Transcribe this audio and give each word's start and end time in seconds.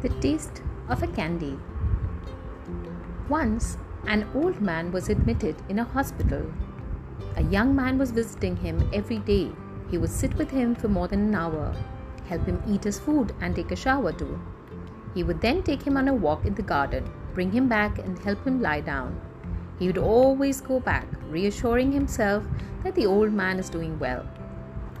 The 0.00 0.10
taste 0.20 0.62
of 0.88 1.02
a 1.02 1.08
candy. 1.08 1.58
Once, 3.28 3.78
an 4.06 4.28
old 4.32 4.60
man 4.60 4.92
was 4.92 5.08
admitted 5.08 5.56
in 5.68 5.80
a 5.80 5.84
hospital. 5.84 6.52
A 7.34 7.42
young 7.42 7.74
man 7.74 7.98
was 7.98 8.12
visiting 8.12 8.56
him 8.56 8.88
every 8.92 9.18
day. 9.18 9.50
He 9.90 9.98
would 9.98 10.10
sit 10.10 10.34
with 10.34 10.52
him 10.52 10.76
for 10.76 10.86
more 10.86 11.08
than 11.08 11.22
an 11.22 11.34
hour, 11.34 11.74
help 12.28 12.46
him 12.46 12.62
eat 12.68 12.84
his 12.84 13.00
food, 13.00 13.34
and 13.40 13.56
take 13.56 13.72
a 13.72 13.76
shower 13.76 14.12
too. 14.12 14.38
He 15.14 15.24
would 15.24 15.40
then 15.40 15.64
take 15.64 15.82
him 15.82 15.96
on 15.96 16.06
a 16.06 16.14
walk 16.14 16.46
in 16.46 16.54
the 16.54 16.62
garden, 16.62 17.10
bring 17.34 17.50
him 17.50 17.68
back, 17.68 17.98
and 17.98 18.16
help 18.20 18.46
him 18.46 18.62
lie 18.62 18.82
down. 18.82 19.20
He 19.80 19.88
would 19.88 19.98
always 19.98 20.60
go 20.60 20.78
back, 20.78 21.08
reassuring 21.28 21.90
himself 21.90 22.44
that 22.84 22.94
the 22.94 23.06
old 23.06 23.32
man 23.32 23.58
is 23.58 23.68
doing 23.68 23.98
well. 23.98 24.22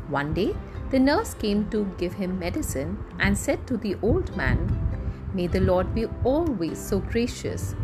One 0.08 0.34
day, 0.34 0.56
the 0.90 0.98
nurse 0.98 1.34
came 1.34 1.70
to 1.70 1.84
give 1.98 2.14
him 2.14 2.40
medicine 2.40 2.98
and 3.20 3.38
said 3.38 3.64
to 3.68 3.76
the 3.76 3.96
old 4.02 4.36
man, 4.36 4.87
May 5.34 5.46
the 5.46 5.60
Lord 5.60 5.94
be 5.94 6.06
always 6.24 6.78
so 6.78 7.00
gracious 7.00 7.74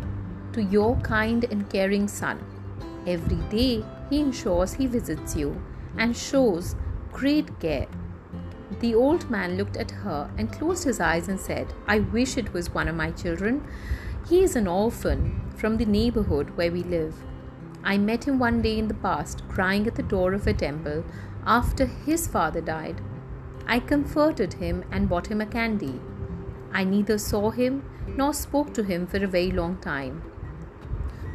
to 0.53 0.63
your 0.63 0.95
kind 1.01 1.45
and 1.45 1.69
caring 1.69 2.07
son. 2.07 2.43
Every 3.05 3.37
day 3.49 3.85
he 4.09 4.21
ensures 4.21 4.73
he 4.73 4.87
visits 4.87 5.35
you 5.35 5.61
and 5.97 6.15
shows 6.15 6.75
great 7.11 7.59
care. 7.59 7.87
The 8.79 8.95
old 8.95 9.29
man 9.29 9.57
looked 9.57 9.77
at 9.77 9.91
her 9.91 10.29
and 10.37 10.51
closed 10.51 10.83
his 10.83 10.99
eyes 10.99 11.27
and 11.27 11.39
said, 11.39 11.73
I 11.87 11.99
wish 11.99 12.37
it 12.37 12.51
was 12.53 12.73
one 12.73 12.87
of 12.87 12.95
my 12.95 13.11
children. 13.11 13.65
He 14.27 14.43
is 14.43 14.55
an 14.55 14.67
orphan 14.67 15.51
from 15.55 15.77
the 15.77 15.85
neighborhood 15.85 16.49
where 16.57 16.71
we 16.71 16.83
live. 16.83 17.15
I 17.83 17.99
met 17.99 18.23
him 18.23 18.39
one 18.39 18.63
day 18.63 18.79
in 18.79 18.87
the 18.87 18.95
past, 18.95 19.47
crying 19.47 19.85
at 19.85 19.95
the 19.95 20.03
door 20.03 20.33
of 20.33 20.47
a 20.47 20.53
temple 20.53 21.05
after 21.45 21.85
his 21.85 22.27
father 22.27 22.59
died. 22.59 22.99
I 23.67 23.79
comforted 23.79 24.53
him 24.53 24.83
and 24.91 25.07
bought 25.07 25.27
him 25.27 25.41
a 25.41 25.45
candy. 25.45 25.99
I 26.75 26.83
neither 26.83 27.17
saw 27.17 27.51
him 27.51 27.83
nor 28.17 28.33
spoke 28.33 28.73
to 28.73 28.83
him 28.83 29.07
for 29.07 29.23
a 29.23 29.27
very 29.27 29.49
long 29.49 29.77
time. 29.77 30.21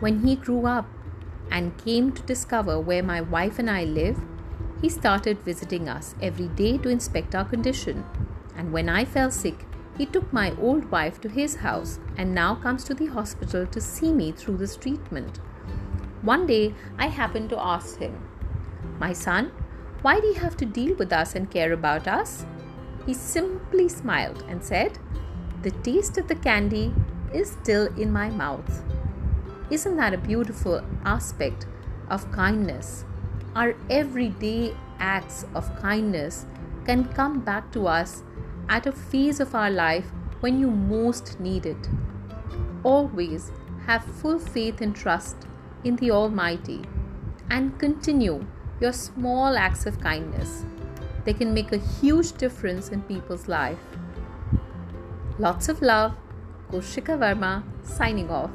When 0.01 0.21
he 0.21 0.37
grew 0.37 0.67
up 0.67 0.87
and 1.51 1.79
came 1.79 2.13
to 2.13 2.23
discover 2.23 2.79
where 2.79 3.03
my 3.03 3.23
wife 3.23 3.59
and 3.59 3.71
I 3.71 3.85
live, 3.85 4.21
he 4.83 4.91
started 4.91 5.43
visiting 5.43 5.89
us 5.89 6.15
every 6.21 6.49
day 6.49 6.77
to 6.79 6.91
inspect 6.91 7.35
our 7.35 7.47
condition. 7.47 8.05
And 8.55 8.71
when 8.71 8.91
I 8.91 9.07
fell 9.07 9.31
sick, 9.31 9.65
he 9.97 10.05
took 10.05 10.31
my 10.31 10.55
old 10.61 10.91
wife 10.91 11.23
to 11.23 11.29
his 11.31 11.57
house 11.57 11.99
and 12.19 12.35
now 12.35 12.55
comes 12.57 12.85
to 12.85 12.95
the 12.95 13.07
hospital 13.07 13.67
to 13.67 13.81
see 13.81 14.13
me 14.13 14.33
through 14.33 14.59
this 14.59 14.77
treatment. 14.77 15.39
One 16.21 16.47
day, 16.47 16.75
I 16.99 17.07
happened 17.07 17.49
to 17.51 17.59
ask 17.59 17.99
him, 17.99 18.15
My 18.99 19.15
son, 19.15 19.53
why 20.03 20.21
do 20.21 20.27
you 20.27 20.35
have 20.35 20.59
to 20.59 20.67
deal 20.67 20.95
with 20.97 21.15
us 21.15 21.35
and 21.35 21.51
care 21.51 21.73
about 21.73 22.07
us? 22.07 22.45
He 23.07 23.15
simply 23.15 23.89
smiled 23.89 24.45
and 24.47 24.63
said, 24.63 24.99
The 25.63 25.73
taste 25.83 26.17
of 26.17 26.27
the 26.27 26.37
candy 26.37 26.95
is 27.35 27.51
still 27.51 27.89
in 27.99 28.11
my 28.11 28.31
mouth. 28.31 28.83
Isn't 29.71 29.97
that 29.99 30.15
a 30.15 30.19
beautiful 30.19 30.81
aspect 31.05 31.67
of 32.09 32.33
kindness? 32.33 33.05
Our 33.55 33.75
everyday 33.91 34.75
acts 34.99 35.45
of 35.55 35.69
kindness 35.77 36.47
can 36.87 37.05
come 37.13 37.41
back 37.41 37.71
to 37.73 37.89
us 37.89 38.23
at 38.71 38.87
a 38.87 38.93
phase 38.93 39.39
of 39.39 39.55
our 39.55 39.71
life 39.71 40.07
when 40.41 40.59
you 40.59 40.71
most 40.71 41.39
need 41.39 41.67
it. 41.67 41.89
Always 42.83 43.53
have 43.87 44.03
full 44.03 44.39
faith 44.39 44.81
and 44.81 44.97
trust 44.97 45.37
in 45.85 45.97
the 45.97 46.11
Almighty 46.11 46.83
and 47.51 47.79
continue 47.79 48.47
your 48.81 48.95
small 48.95 49.59
acts 49.59 49.85
of 49.85 50.01
kindness. 50.01 50.65
They 51.25 51.35
can 51.35 51.53
make 51.53 51.73
a 51.73 51.77
huge 52.01 52.33
difference 52.33 52.89
in 52.89 53.03
people's 53.03 53.47
life. 53.47 53.79
Lots 55.41 55.71
of 55.71 55.81
love. 55.81 56.13
Kushika 56.71 57.17
Verma 57.17 57.63
signing 57.83 58.29
off. 58.31 58.51